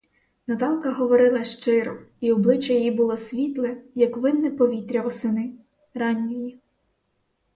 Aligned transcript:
Наталка 0.47 0.91
говорила 0.95 1.43
щиро, 1.43 1.99
і 2.19 2.31
обличчя 2.31 2.73
її 2.73 2.91
було 2.91 3.17
світле, 3.17 3.77
як 3.95 4.17
винне 4.17 4.51
повітря 4.51 5.01
восени— 5.01 5.53
ранньої. 5.93 6.59